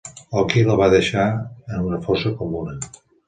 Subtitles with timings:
[0.43, 1.27] Oki la va deixar
[1.75, 2.77] en una fossa comuna.